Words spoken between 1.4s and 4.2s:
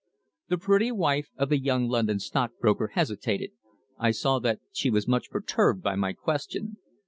the young London stockbroker hesitated. I